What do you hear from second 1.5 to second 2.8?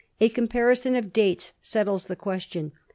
settles the question.